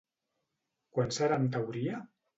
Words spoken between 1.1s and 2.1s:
serà en teoria?